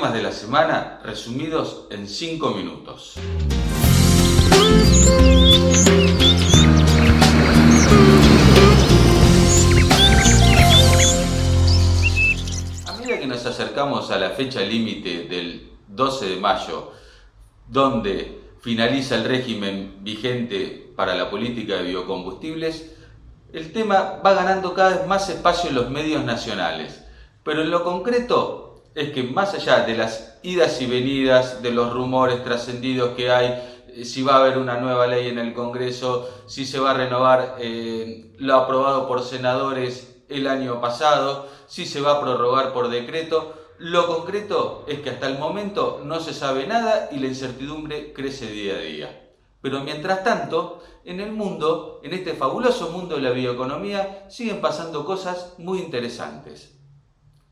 [0.00, 3.16] temas de la semana resumidos en 5 minutos.
[12.86, 16.92] A medida que nos acercamos a la fecha límite del 12 de mayo,
[17.68, 22.96] donde finaliza el régimen vigente para la política de biocombustibles,
[23.52, 27.04] el tema va ganando cada vez más espacio en los medios nacionales.
[27.42, 28.59] Pero en lo concreto
[28.94, 33.46] es que más allá de las idas y venidas, de los rumores trascendidos que hay,
[33.88, 36.94] eh, si va a haber una nueva ley en el Congreso, si se va a
[36.94, 42.88] renovar eh, lo aprobado por senadores el año pasado, si se va a prorrogar por
[42.88, 48.12] decreto, lo concreto es que hasta el momento no se sabe nada y la incertidumbre
[48.12, 49.30] crece día a día.
[49.62, 55.04] Pero mientras tanto, en el mundo, en este fabuloso mundo de la bioeconomía, siguen pasando
[55.04, 56.79] cosas muy interesantes.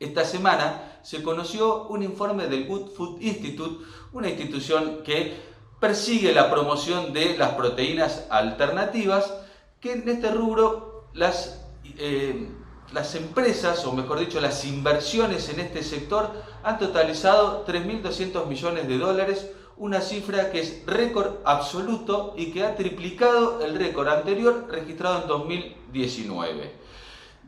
[0.00, 5.34] Esta semana se conoció un informe del Good Food Institute, una institución que
[5.80, 9.32] persigue la promoción de las proteínas alternativas,
[9.80, 11.60] que en este rubro las,
[11.98, 12.48] eh,
[12.92, 16.30] las empresas, o mejor dicho, las inversiones en este sector
[16.62, 22.76] han totalizado 3.200 millones de dólares, una cifra que es récord absoluto y que ha
[22.76, 26.72] triplicado el récord anterior registrado en 2019.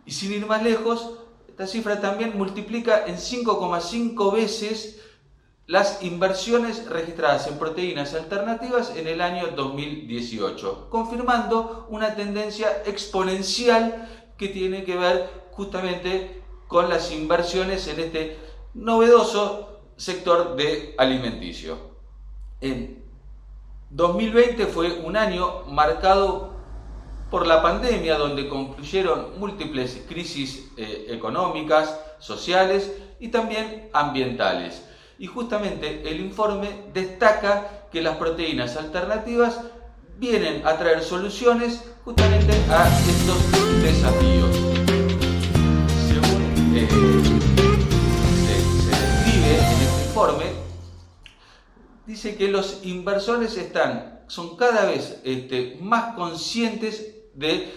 [0.05, 1.11] Y sin ir más lejos,
[1.57, 5.01] esta cifra también multiplica en 5,5 veces
[5.67, 14.49] las inversiones registradas en proteínas alternativas en el año 2018, confirmando una tendencia exponencial que
[14.49, 18.37] tiene que ver justamente con las inversiones en este
[18.75, 21.79] novedoso sector de alimenticio.
[22.61, 23.03] En
[23.89, 26.56] 2020 fue un año marcado
[27.31, 34.83] por la pandemia, donde concluyeron múltiples crisis eh, económicas, sociales y también ambientales.
[35.19, 39.61] Y justamente el informe destaca que las proteínas alternativas
[40.19, 44.57] vienen a traer soluciones justamente a estos desafíos.
[46.07, 46.89] Según eh,
[48.47, 50.45] se, describe en este informe,
[52.07, 57.73] dice que los inversores están, son cada vez este, más conscientes de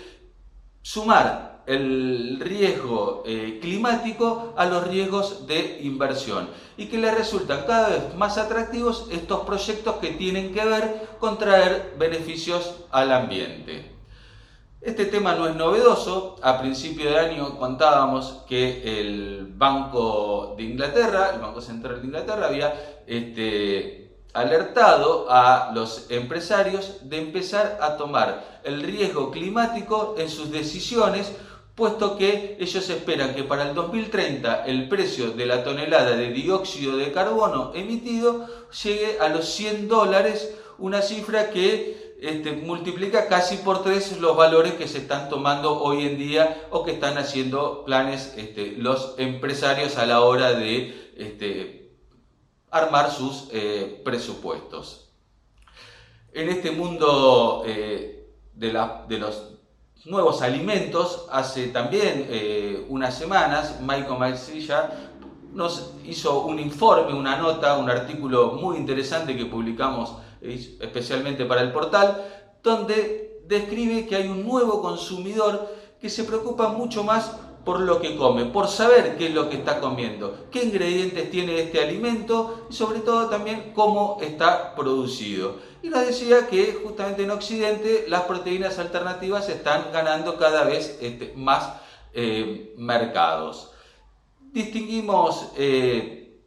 [0.81, 7.89] sumar el riesgo eh, climático a los riesgos de inversión y que les resultan cada
[7.89, 13.91] vez más atractivos estos proyectos que tienen que ver con traer beneficios al ambiente.
[14.81, 21.31] Este tema no es novedoso, a principio de año contábamos que el Banco de Inglaterra,
[21.35, 28.61] el Banco Central de Inglaterra había este, alertado a los empresarios de empezar a tomar
[28.63, 31.31] el riesgo climático en sus decisiones,
[31.75, 36.97] puesto que ellos esperan que para el 2030 el precio de la tonelada de dióxido
[36.97, 38.47] de carbono emitido
[38.83, 44.73] llegue a los 100 dólares, una cifra que este, multiplica casi por tres los valores
[44.73, 49.97] que se están tomando hoy en día o que están haciendo planes este, los empresarios
[49.97, 51.78] a la hora de este,
[52.71, 55.09] armar sus eh, presupuestos.
[56.31, 58.71] En este mundo eh, de,
[59.19, 59.53] los
[60.05, 65.11] nuevos alimentos, hace también eh, unas semanas, Michael Maisilla
[65.53, 71.71] nos hizo un informe, una nota, un artículo muy interesante que publicamos especialmente para el
[71.71, 72.23] portal,
[72.63, 77.35] donde describe que hay un nuevo consumidor que se preocupa mucho más
[77.69, 81.61] por lo que come, por saber qué es lo que está comiendo, qué ingredientes tiene
[81.61, 85.57] este alimento y sobre todo también cómo está producido.
[85.83, 91.31] Y nos decía que justamente en Occidente las proteínas alternativas están ganando cada vez este,
[91.35, 91.73] más
[92.15, 93.69] eh, mercados.
[94.51, 96.41] Distinguimos eh,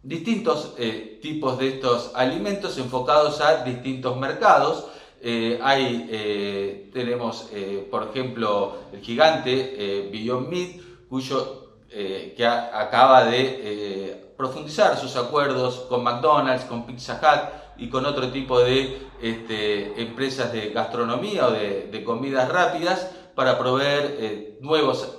[0.00, 4.86] distintos eh, tipos de estos alimentos enfocados a distintos mercados.
[5.24, 10.70] Eh, hay, eh, tenemos, eh, por ejemplo, el gigante Beyond Meat,
[11.08, 18.32] cuyo, que acaba de profundizar sus acuerdos con McDonald's, con Pizza Hut y con otro
[18.32, 25.18] tipo de este, empresas de gastronomía o de, comidas rápidas para proveer nuevos,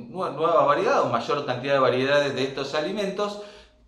[0.00, 3.42] nueva variedad o mayor cantidad de variedades de estos alimentos,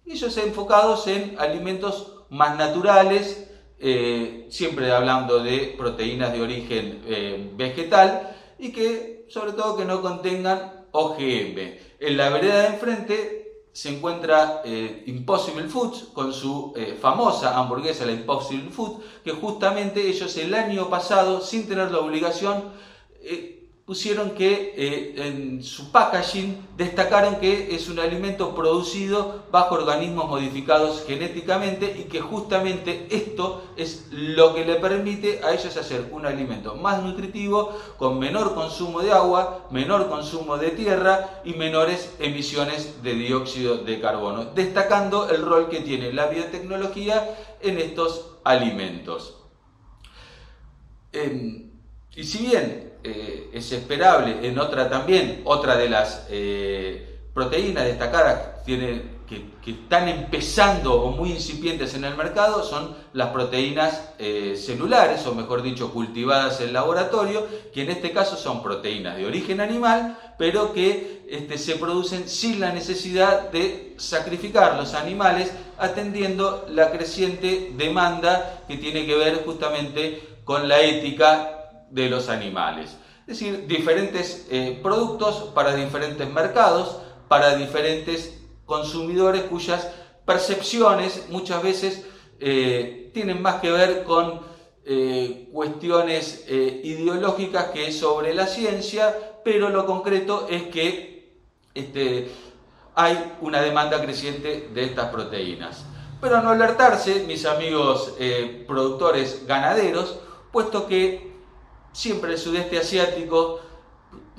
[0.04, 3.47] ellos enfocados en alimentos más naturales,
[3.80, 10.02] eh, siempre hablando de proteínas de origen eh, vegetal y que sobre todo que no
[10.02, 11.76] contengan OGM.
[12.00, 18.12] En la vereda de enfrente se encuentra eh, Impossible Foods con su famosa hamburguesa, la
[18.12, 22.72] Impossible Food, que justamente ellos el año pasado, sin tener la obligación,
[23.88, 31.04] pusieron que eh, en su packaging destacaron que es un alimento producido bajo organismos modificados
[31.06, 36.74] genéticamente y que justamente esto es lo que le permite a ellos hacer un alimento
[36.74, 43.14] más nutritivo, con menor consumo de agua, menor consumo de tierra y menores emisiones de
[43.14, 47.26] dióxido de carbono, destacando el rol que tiene la biotecnología
[47.62, 49.36] en estos alimentos.
[52.18, 58.64] Y si bien eh, es esperable en otra también, otra de las eh, proteínas destacadas
[58.64, 65.24] tiene, que, están empezando o muy incipientes en el mercado son las proteínas eh, celulares,
[65.28, 70.18] o mejor dicho, cultivadas en laboratorio, que en este caso son proteínas de origen animal,
[70.38, 77.70] pero que este, se producen sin la necesidad de sacrificar los animales, atendiendo la creciente
[77.76, 81.57] demanda que tiene que ver justamente con la ética
[81.90, 82.96] de los animales.
[83.28, 86.96] Es decir, diferentes eh, productos para diferentes mercados,
[87.28, 89.86] para diferentes consumidores cuyas
[90.24, 92.06] percepciones muchas veces
[92.40, 94.40] eh, tienen más que ver con
[94.86, 99.14] eh, cuestiones ideológicas que sobre la ciencia,
[99.44, 101.34] pero lo concreto es que
[101.74, 102.30] este,
[102.94, 105.84] hay una demanda creciente de estas proteínas.
[106.18, 108.14] Pero no alertarse, mis amigos
[108.66, 110.18] productores ganaderos,
[110.50, 111.27] puesto que
[111.92, 113.60] siempre el sudeste asiático,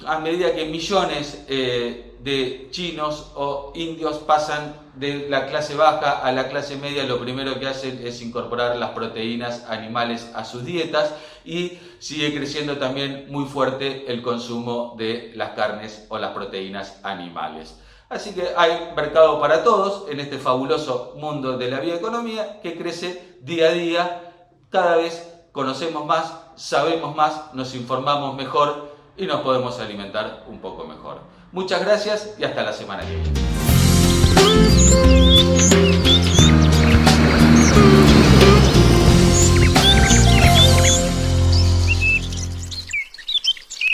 [0.06, 6.32] a medida que millones eh, de chinos o indios pasan de la clase baja a
[6.32, 11.14] la clase media, lo primero que hacen es incorporar las proteínas animales a sus dietas
[11.46, 17.80] y sigue creciendo también muy fuerte el consumo de las carnes o las proteínas animales.
[18.10, 23.38] Así que hay mercado para todos en este fabuloso mundo de la bioeconomía que crece
[23.42, 24.34] día a día,
[24.70, 30.86] cada vez conocemos más, sabemos más, nos informamos mejor y nos podemos alimentar un poco
[30.86, 31.22] mejor.
[31.54, 33.40] Muchas gracias y hasta la semana que viene.